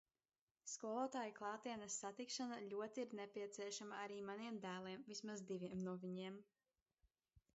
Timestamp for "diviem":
5.51-5.87